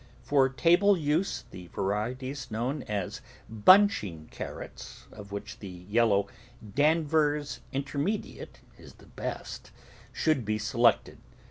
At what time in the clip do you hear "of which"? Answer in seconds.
5.11-5.59